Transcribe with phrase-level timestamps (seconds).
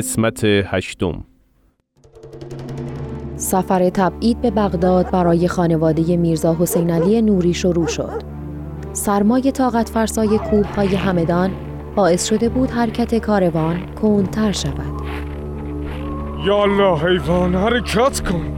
[0.00, 1.24] قسمت هشتم
[3.36, 8.22] سفر تبعید به بغداد برای خانواده میرزا حسین علی نوری شروع شد.
[8.92, 11.50] سرمای طاقت فرسای کوه های همدان
[11.96, 15.02] باعث شده بود حرکت کاروان کندتر شود.
[16.44, 18.56] یالا حیوان حرکت کن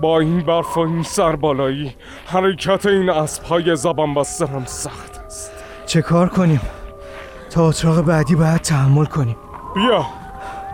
[0.00, 1.94] با این برف و این سربالایی
[2.26, 5.52] حرکت این اسبهای زبان بسته هم سخت است
[5.86, 6.60] چه کار کنیم؟
[7.50, 9.36] تا اتراق بعدی باید تحمل کنیم
[9.74, 10.06] بیا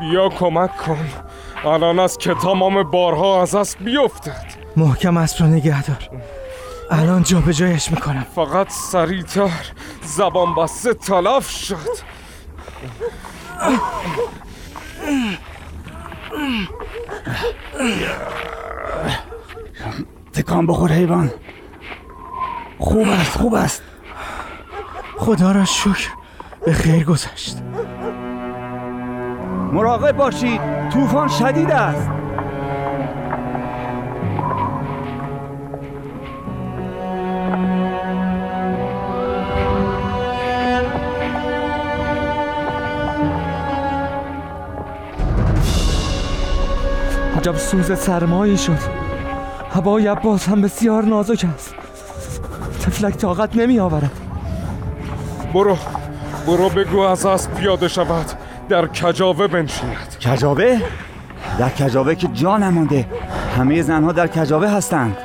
[0.01, 1.09] بیا کمک کن.
[1.65, 4.47] الان از که تمام بارها از اسب بیفتد.
[4.77, 6.09] محکم اسب رو نگه دار
[6.91, 8.27] الان جا به جایش می‌کنم.
[8.35, 9.51] فقط سریعتر.
[10.03, 12.11] زبان بسته تلف شد.
[20.33, 21.31] تکان بخور حیوان.
[22.79, 23.83] خوب است خوب است.
[25.19, 26.11] خدا را شکر.
[26.67, 27.57] به خیر گذشت.
[29.73, 30.61] مراقب باشید.
[30.93, 32.11] طوفان شدید است.
[47.37, 48.79] عجب سوز سرمایی شد.
[49.71, 51.75] هوای عباس هم بسیار نازک است.
[52.83, 54.11] تفلک طاقت نمی آورد
[55.55, 55.77] برو.
[56.47, 58.27] برو بگو از اسب پیاده شود.
[58.71, 60.17] در کجاوه بنشیند.
[60.25, 60.81] کجاوه؟
[61.59, 63.07] در کجاوه که جا نمانده.
[63.57, 65.17] همه زنها در کجاوه هستند.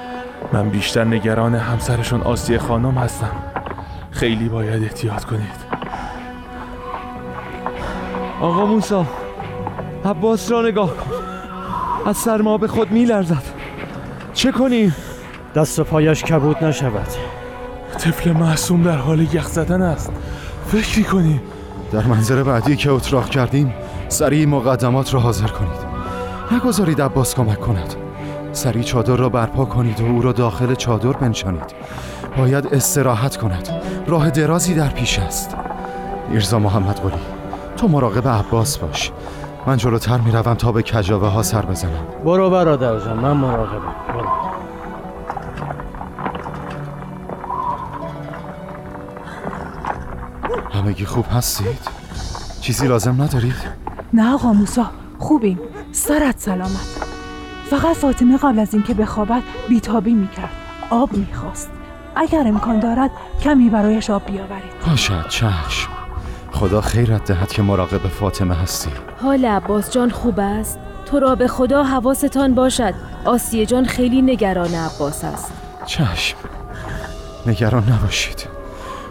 [0.53, 3.31] من بیشتر نگران همسرشون آسیه خانم هستم.
[4.11, 5.65] خیلی باید احتیاط کنید.
[8.41, 9.05] آقا موسا
[10.05, 11.11] عباس را نگاه کن.
[12.05, 13.43] از سرما به خود می لرزد
[14.33, 14.95] چه کنیم؟
[15.55, 17.07] دست و پایش کبود نشود.
[17.97, 20.11] طفل معصوم در حال یخ زدن است.
[20.67, 21.41] فکری کنیم
[21.91, 23.73] در منظر بعدی که اتراق کردیم
[24.07, 25.95] سریع مقدمات را حاضر کنید.
[26.51, 27.95] نگذارید عباس کمک کند.
[28.51, 31.75] سریع چادر را برپا کنید و او را داخل چادر بنشانید.
[32.37, 33.69] باید استراحت کند.
[34.07, 35.55] راه درازی در پیش است.
[36.29, 37.21] میرزا محمد قلی
[37.77, 39.11] تو مراقب عباس باش.
[39.67, 42.05] من جلوتر می‌روم تا به کجاوه ها سر بزنم.
[42.25, 43.95] برو برادر جان من مراقبم.
[44.13, 44.54] برو.
[50.75, 51.79] همگی خوب هستید؟
[52.61, 53.55] چیزی لازم ندارید؟
[54.13, 55.59] نه آقا موسا خوبیم.
[55.91, 57.07] سرت سلامت.
[57.69, 60.49] فقط فاطمه قبل از اینکه بخوابد بیتابی می‌کرد.
[60.89, 61.69] آب می‌خواست.
[62.15, 63.11] اگر امکان دارد
[63.43, 64.85] کمی برایش آب بیاورید.
[64.87, 65.89] باشد چشم.
[66.51, 68.91] خدا خیرت دهد که مراقب فاطمه هستی.
[69.21, 72.93] حال عباس جان خوب است؟ تو را به خدا حواستان باشد.
[73.25, 75.53] آسیه جان خیلی نگران عباس است.
[75.85, 76.37] چشم.
[77.45, 78.54] نگران نباشید.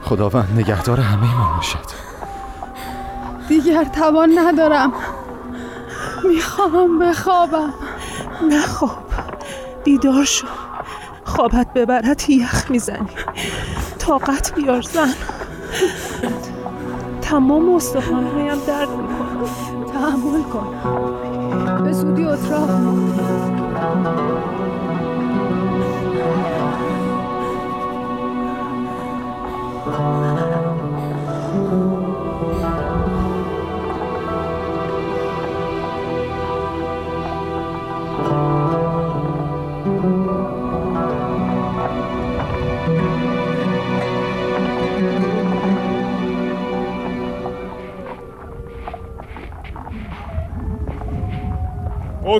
[0.04, 1.78] خداوند نگهدار همه ما باشد.
[3.48, 4.92] دیگر توان ندارم.
[6.24, 7.74] می‌خواهم بخوابم.
[8.48, 9.04] نه خواب
[9.84, 10.46] بیدار شو.
[11.24, 13.08] خوابت ببرد یخ می‌زنی.
[13.98, 15.14] طاقت بیار زن.
[17.22, 19.48] تمام استخوانهایم درد می‌کنه.
[19.92, 20.74] تحمل کن.
[21.84, 22.70] به زودی اتراق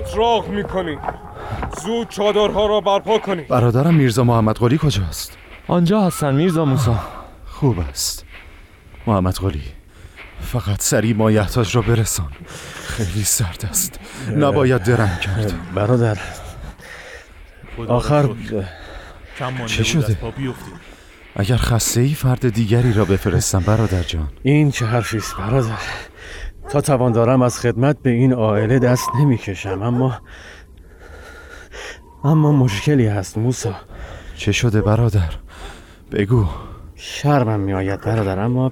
[0.05, 0.99] اتراق می‌کنید
[1.83, 5.37] زود چادرها را برپا کنید برادرم میرزا محمد قلی کجاست؟
[5.67, 6.99] آنجا هستن میرزا موسا
[7.45, 8.25] خوب است.
[9.07, 9.63] محمد قلی
[10.41, 12.31] فقط سریع مایحتاج را برسان.
[12.87, 13.99] خیلی سرد است.
[14.37, 15.53] نباید درنگ کرد.
[15.75, 16.17] برادر
[17.87, 18.29] آخر
[19.65, 20.17] چه شده؟
[21.35, 24.27] اگر خسته ای فرد دیگری را بفرستم برادر جان.
[24.43, 25.77] این چه حرفی است برادر؟
[26.69, 30.13] تا توان دارم از خدمت به این عائله دست نمی‌کشم اما
[32.23, 33.73] اما مشکلی هست موسا.
[34.35, 35.29] چه شده برادر؟
[36.11, 36.45] بگو.
[36.95, 38.71] شرمم میآید برادر اما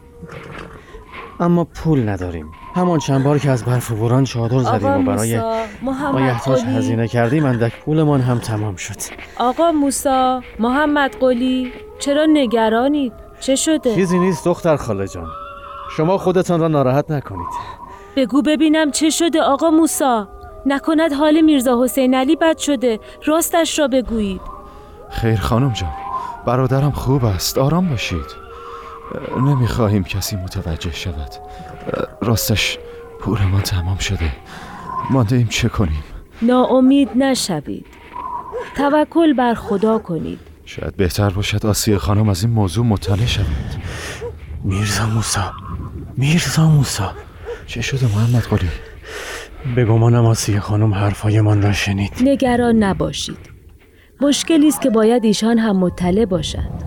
[1.39, 2.51] اما پول نداریم.
[2.75, 5.41] همان چند بار که از برف و بوران چادر زدیم و برای
[5.91, 8.95] مایحتاج هزینه کردیم اندک پولمان هم تمام شد.
[9.39, 15.27] آقا موسا محمد قلی چرا نگرانید؟ چه شده؟ چیزی نیست دختر خاله جان.
[15.97, 17.47] شما خودتان را ناراحت نکنید.
[18.15, 20.27] بگو ببینم چه شده آقا موسا.
[20.65, 22.99] نکند حال میرزا حسین علی بد شده.
[23.25, 24.41] راستش را بگویید.
[25.09, 25.93] خیر خانم جان.
[26.45, 27.57] برادرم خوب است.
[27.57, 28.43] آرام باشید.
[29.37, 31.29] نمی‌خواهیم کسی متوجه شود.
[32.21, 32.77] راستش
[33.19, 34.31] پول ما تمام شده.
[35.09, 36.03] مانده ایم چه کنیم؟
[36.41, 37.85] ناامید نشوید.
[38.77, 40.39] توکل بر خدا کنید.
[40.65, 43.45] شاید بهتر باشد آسیه خانم از این موضوع مطلع شود
[44.63, 45.51] میرزا موسا.
[46.17, 47.11] میرزا موسا.
[47.67, 48.69] چه شده محمد قلی؟
[49.75, 52.11] به گمانم آسیه خانم حرفایمان را شنید.
[52.21, 53.37] نگران نباشید.
[54.21, 56.83] مشکلی است که باید ایشان هم مطلع باشند.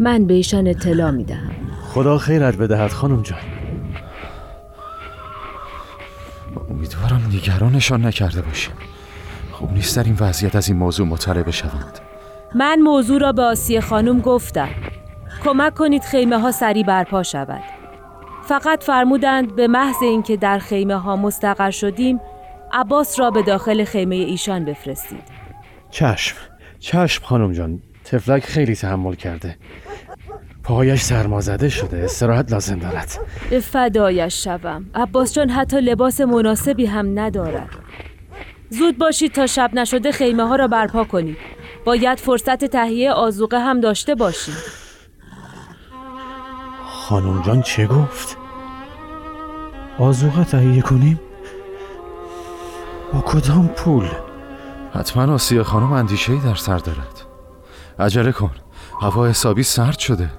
[0.00, 1.50] من به ایشان اطلاع می دهم.
[1.82, 3.38] خدا خیرت بدهد خانم جان.
[6.70, 8.72] امیدوارم نگرانشان نکرده باشیم.
[9.52, 11.98] خوب نیست در این وضعیت از این موضوع مطلع بشوند.
[12.54, 14.68] من موضوع را به آسیه خانم گفتم.
[15.44, 17.79] کمک کنید خیمه ها سریع برپا شود.
[18.50, 22.20] فقط فرمودند به محض اینکه در خیمه ها مستقر شدیم
[22.72, 25.22] عباس را به داخل خیمه ایشان بفرستید.
[25.90, 26.36] چشم
[26.78, 29.56] چشم خانم جان تفلک خیلی تحمل کرده.
[30.64, 33.18] پایش سرمازده شده استراحت لازم دارد.
[33.50, 34.86] به فدایش شوم.
[34.94, 37.68] عباس جان حتی لباس مناسبی هم ندارد.
[38.70, 41.36] زود باشید تا شب نشده خیمه ها را برپا کنید.
[41.84, 44.54] باید فرصت تهیه آزوقه هم داشته باشیم.
[46.86, 48.39] خانم جان چه گفت؟
[49.98, 51.20] آزوقه تهیه کنیم؟
[53.12, 54.08] با کدام پول؟
[54.94, 57.20] حتما آسیه خانم اندیشه در سر دارد.
[57.98, 58.50] عجله کن.
[59.00, 60.30] هوا حسابی سرد شده.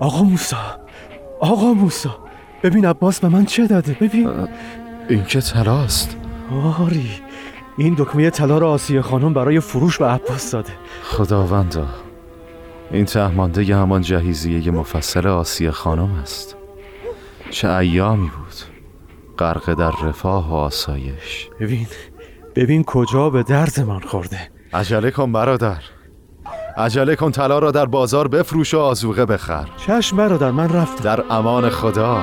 [0.00, 0.56] آقا موسا
[1.40, 2.18] آقا موسا
[2.62, 4.48] ببین عباس به من چه داده؟ ببین.
[5.08, 6.16] این که تلاست
[6.80, 7.25] آری.
[7.76, 10.72] این دکمه طلا را آسیه خانم برای فروش به عباس داده.
[11.02, 11.86] خداوندا
[12.90, 16.56] این تهمانده همان جهیزیه مفصل آسیه خانم است.
[17.50, 18.54] چه ایامی بود.
[19.38, 21.48] غرق در رفاه و آسایش.
[21.60, 21.86] ببین
[22.54, 24.38] ببین کجا به درد من خورده.
[24.72, 25.82] عجله کن برادر.
[26.76, 29.68] عجله کن طلا را در بازار بفروش و آزوقه بخر.
[29.76, 31.04] چشم برادر من رفتم.
[31.04, 32.20] در امان خدا.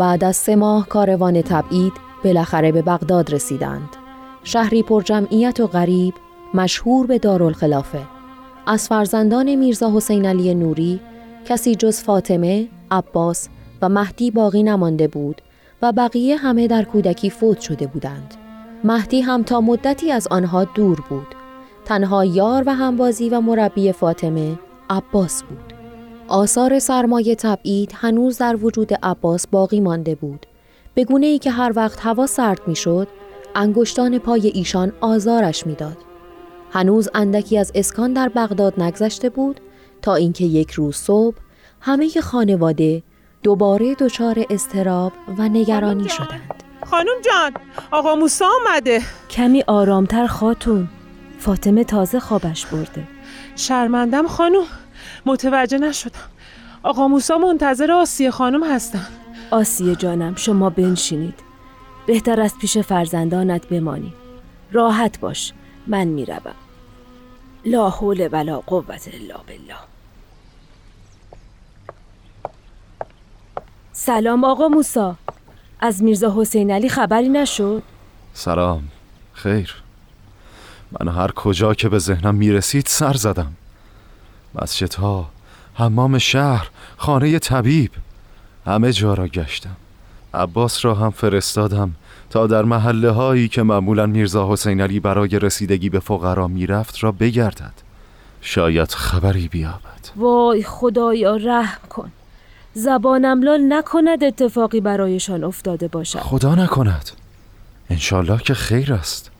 [0.00, 1.92] بعد از سه ماه کاروان تبعید
[2.24, 3.88] بالاخره به بغداد رسیدند.
[4.44, 6.14] شهری پر جمعیت و غریب
[6.54, 8.00] مشهور به دارالخلافه.
[8.66, 11.00] از فرزندان میرزا حسین علی نوری
[11.44, 13.48] کسی جز فاطمه، عباس
[13.82, 15.42] و مهدی باقی نمانده بود
[15.82, 18.34] و بقیه همه در کودکی فوت شده بودند.
[18.84, 21.34] مهدی هم تا مدتی از آنها دور بود.
[21.84, 24.58] تنها یار و همبازی و مربی فاطمه
[24.90, 25.79] عباس بود.
[26.30, 30.46] آثار سرمایه تبعید هنوز در وجود عباس باقی مانده بود.
[30.94, 33.08] به گونه ای که هر وقت هوا سرد می شد،
[33.54, 35.96] انگشتان پای ایشان آزارش می‌داد.
[36.72, 39.60] هنوز اندکی از اسکان در بغداد نگذشته بود
[40.02, 41.36] تا اینکه یک روز صبح
[41.80, 43.02] همه خانواده
[43.42, 46.64] دوباره دچار استراب و نگرانی شدند.
[46.86, 47.52] خانم جان
[47.90, 50.88] آقا موسا آمده کمی آرامتر خاتون
[51.38, 53.02] فاطمه تازه خوابش برده
[53.56, 54.62] شرمندم خانم
[55.26, 56.20] متوجه نشدم.
[56.82, 59.06] آقا موسا منتظر آسیه خانم هستن.
[59.50, 61.34] آسیه جانم شما بنشینید.
[62.06, 64.12] بهتر از پیش فرزندانت بمانی.
[64.72, 65.52] راحت باش
[65.86, 66.54] من می‌روم.
[67.64, 69.76] لا حول ولا قوت الا بالله.
[73.92, 75.16] سلام آقا موسا
[75.80, 77.82] از میرزا حسین علی خبری نشد؟
[78.34, 78.82] سلام.
[79.32, 79.74] خیر.
[81.00, 83.52] من هر کجا که به ذهنم می‌رسید سر زدم.
[84.54, 85.30] مسجدها
[85.74, 87.90] حمام شهر خانه طبیب
[88.66, 89.76] همه جا را گشتم.
[90.34, 91.92] عباس را هم فرستادم
[92.30, 97.12] تا در محله هایی که معمولا میرزا حسین علی برای رسیدگی به فقرا می‌رفت را
[97.12, 97.72] بگردد.
[98.40, 100.08] شاید خبری بیابد.
[100.16, 102.12] وای خدایا رحم کن.
[102.74, 106.18] زبانم لال نکند اتفاقی برایشان افتاده باشد.
[106.18, 107.10] خدا نکند.
[107.90, 109.30] انشالله که خیر است.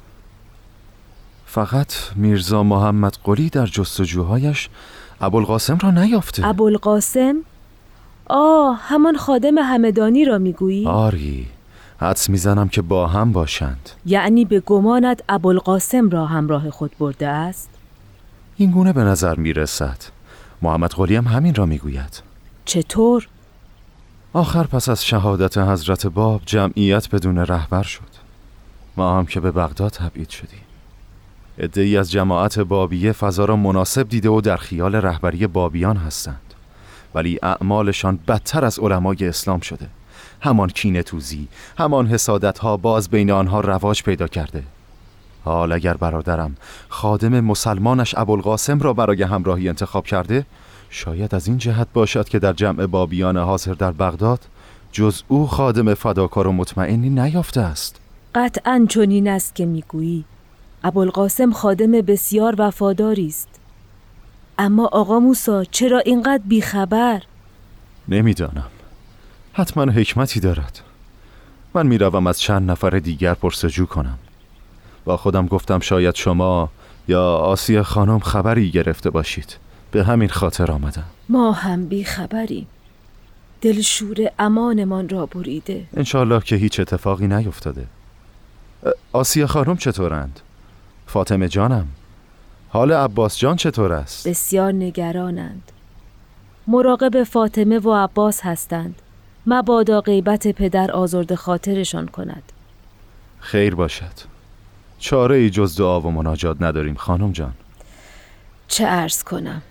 [1.47, 4.69] فقط میرزا محمد قلی در جستجوهایش
[5.21, 6.47] ابوالقاسم را نیافته.
[6.47, 7.37] ابوالقاسم؟
[8.27, 11.47] آه همان خادم همدانی را می‌گویی؟ آری
[12.01, 13.91] حدس می‌زنم که با هم باشند.
[14.07, 17.71] یعنی به گمانت ابوالقاسم را همراه خود برده است؟
[18.57, 19.99] این گونه به نظر می‌رسد.
[20.63, 22.23] محمد قلی هم همین را می‌گوید.
[22.65, 23.29] چطور؟
[24.33, 28.11] آخر پس از شهادت حضرت باب جمعیت بدون رهبر شد.
[28.97, 30.61] ما هم که به بغداد تبعید شدیم.
[31.63, 36.55] ادهی از جماعت بابیه فضا را مناسب دیده و در خیال رهبری بابیان هستند.
[37.15, 39.87] ولی اعمالشان بدتر از علمای اسلام شده.
[40.41, 41.49] همان کینه توزی
[41.79, 44.63] همان حسادت ها باز بین آنها رواج پیدا کرده.
[45.45, 46.57] حال اگر برادرم
[46.89, 50.47] خادم مسلمانش ابوالقاسم را برای همراهی انتخاب کرده
[50.91, 54.41] شاید از این جهت باشد که در جمع بابیان حاضر در بغداد
[54.93, 58.01] جز او خادم فداکار و مطمئنی نیافته است.
[58.35, 60.25] قطعا چنین است که می‌گویی.
[60.85, 63.49] ابوالقاسم خادم بسیار وفاداری است.
[64.59, 67.23] اما آقا موسا چرا اینقدر بیخبر؟
[68.09, 68.71] نمی‌دانم.
[69.53, 70.81] حتما حکمتی دارد.
[71.75, 74.19] من می‌روم از چند نفر دیگر پرسجو کنم.
[75.05, 76.71] با خودم گفتم شاید شما
[77.09, 79.57] یا آسیا خانم خبری گرفته باشید.
[79.91, 81.05] به همین خاطر آمدم.
[81.29, 82.67] ما هم بیخبریم.
[83.61, 85.87] دلشور امانمان را بریده.
[85.97, 87.87] انشالله که هیچ اتفاقی نیفتاده.
[89.13, 90.41] آسیا خانم چطورند؟
[91.11, 91.87] فاطمه جانم
[92.69, 95.73] حال عباس جان چطور است؟ بسیار نگرانند.
[96.67, 98.95] مراقب فاطمه و عباس هستند.
[99.47, 102.43] مبادا غیبت پدر آزرد خاطرشان کند.
[103.41, 104.13] خیر باشد.
[104.99, 107.53] چاره ای جز دعا و مناجات نداریم خانم جان.
[108.69, 109.63] چه عرض کنم؟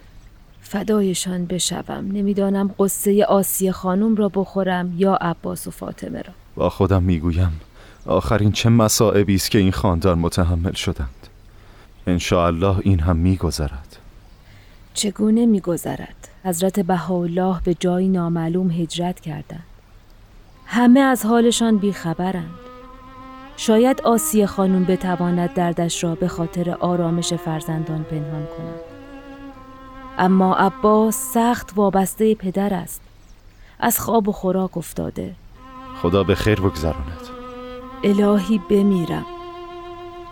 [0.61, 2.11] فدایشان بشوم.
[2.11, 6.33] نمی‌دانم قصه آسی خانم را بخورم یا عباس و فاطمه را.
[6.55, 7.61] با خودم می‌گویم
[8.05, 11.28] آخرین چه مسائبی است که این خاندان متحمل شدند.
[12.31, 13.97] الله این هم میگذرد.
[14.93, 19.63] چگونه میگذرد؟ حضرت بهاءالله به جایی نامعلوم هجرت کردند.
[20.65, 22.53] همه از حالشان بیخبرند.
[23.57, 28.79] شاید آسیه خانم بتواند دردش را به خاطر آرامش فرزندان پنهان کند.
[30.17, 33.01] اما عباس سخت وابسته پدر است.
[33.79, 35.35] از خواب و خوراک افتاده.
[36.01, 37.21] خدا به خیر بگذراند.
[38.03, 39.25] الهی بمیرم.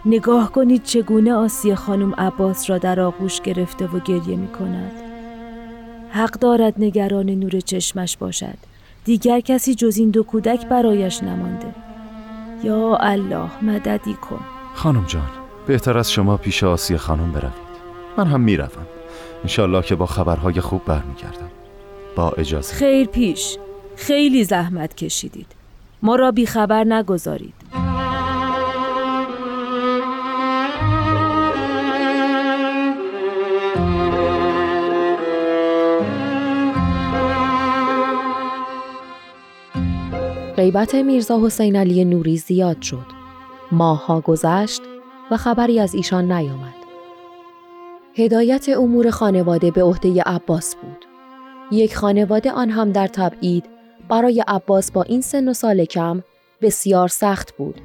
[0.10, 4.92] نگاه کنید چگونه آسیه خانم عباس را در آغوش گرفته و گریه می کند.
[6.10, 8.58] حق دارد نگران نور چشمش باشد.
[9.06, 11.68] دیگر کسی جز این دو کودک برایش نمانده.
[12.64, 14.40] یا الله مددی کن.
[14.74, 15.30] خانم جان
[15.68, 17.68] بهتر از شما پیش آسیه خانم بروید.
[18.18, 18.88] من هم می‌روم.
[19.44, 21.50] انشالله که با خبرهای خوب برمیگردم.
[22.16, 22.74] با اجازه.
[22.76, 23.58] خیر پیش.
[23.96, 25.48] خیلی زحمت کشیدید.
[26.02, 27.57] ما را بیخبر نگذارید.
[40.58, 43.06] غیبت میرزا حسین علی نوری زیاد شد.
[43.72, 44.82] ماهها گذشت
[45.32, 46.74] و خبری از ایشان نیامد.
[48.16, 51.06] هدایت امور خانواده به عهده عباس بود.
[51.72, 53.66] یک خانواده آن هم در تبعید
[54.10, 56.24] برای عباس با این سن و سال کم
[56.62, 57.82] بسیار سخت بود.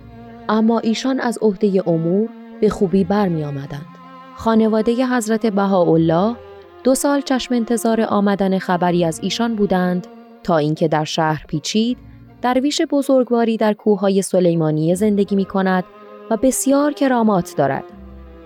[0.49, 2.29] اما ایشان از عهده امور
[2.61, 3.87] به خوبی برمی آمدند.
[4.35, 6.37] خانواده حضرت بهاءالله
[6.85, 10.07] دو سال چشم انتظار آمدن خبری از ایشان بودند
[10.43, 12.12] تا اینکه در شهر پیچید
[12.43, 15.85] درویش بزرگواری در کوههای سلیمانیه زندگی می کند
[16.31, 17.85] و بسیار کرامات دارد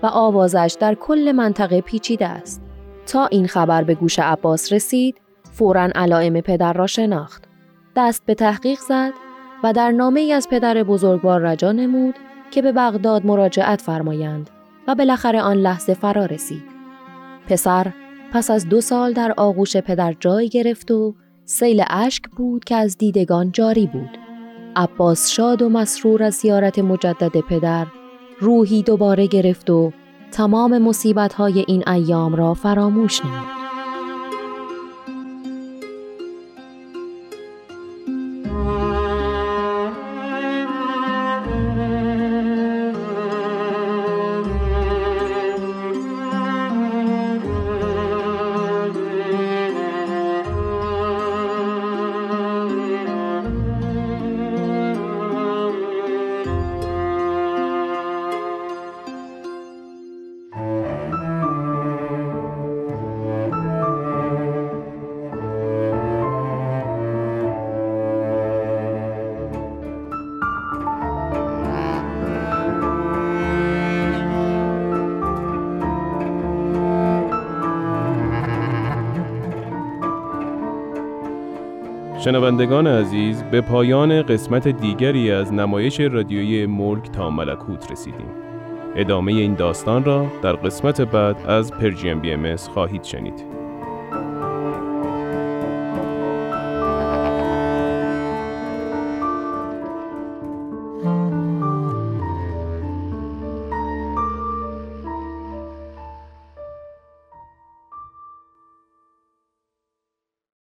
[0.03, 2.61] و آوازش در کل منطقه پیچیده است.
[3.05, 5.15] تا این خبر به گوش عباس رسید،
[5.51, 7.43] فورا علائم پدر را شناخت.
[7.95, 9.13] دست به تحقیق زد
[9.63, 12.15] و در نامه ای از پدر بزرگوار رجا نمود
[12.51, 14.49] که به بغداد مراجعت فرمایند
[14.87, 16.63] و بالاخره آن لحظه فرا رسید.
[17.47, 17.93] پسر
[18.33, 21.15] پس از دو سال در آغوش پدر جای گرفت و
[21.49, 24.17] سیل اشک بود که از دیدگان جاری بود.
[24.75, 27.87] عباس شاد و مسرور از زیارت مجدد پدر
[28.39, 29.91] روحی دوباره گرفت و
[30.31, 33.56] تمام مصیبت‌های این ایام را فراموش نمود.
[82.19, 88.27] شنوندگان عزیز به پایان قسمت دیگری از نمایش رادیویی ملک تا ملکوت رسیدیم.
[88.95, 93.56] ادامه این داستان را در قسمت بعد از پرژیم بی ام خواهید شنید.